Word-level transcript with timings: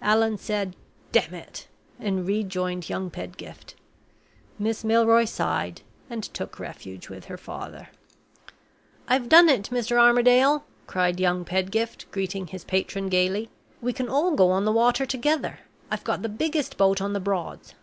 Allan 0.00 0.38
said: 0.38 0.76
"Damn 1.10 1.34
it," 1.34 1.66
and 1.98 2.24
rejoined 2.24 2.88
young 2.88 3.10
Pedgift. 3.10 3.74
Miss 4.56 4.84
Milroy 4.84 5.24
sighed, 5.24 5.82
and 6.08 6.22
took 6.22 6.60
refuge 6.60 7.08
with 7.08 7.24
her 7.24 7.36
father. 7.36 7.88
"I've 9.08 9.28
done 9.28 9.48
it, 9.48 9.70
Mr. 9.70 9.96
Armadale!" 9.98 10.62
cried 10.86 11.18
young 11.18 11.44
Pedgift, 11.44 12.08
greeting 12.12 12.46
his 12.46 12.62
patron 12.62 13.08
gayly. 13.08 13.50
"We 13.80 13.92
can 13.92 14.08
all 14.08 14.36
go 14.36 14.52
on 14.52 14.64
the 14.64 14.70
water 14.72 15.04
together; 15.04 15.58
I've 15.90 16.04
got 16.04 16.22
the 16.22 16.28
biggest 16.28 16.76
boat 16.76 17.02
on 17.02 17.12
the 17.12 17.18
Broads. 17.18 17.74